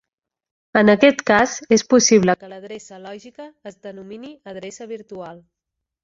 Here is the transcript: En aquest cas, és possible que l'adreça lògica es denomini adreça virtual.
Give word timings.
En 0.79 0.91
aquest 0.93 1.19
cas, 1.31 1.51
és 1.75 1.83
possible 1.93 2.35
que 2.43 2.49
l'adreça 2.53 2.97
lògica 3.03 3.45
es 3.73 3.77
denomini 3.89 4.31
adreça 4.53 4.89
virtual. 4.93 5.37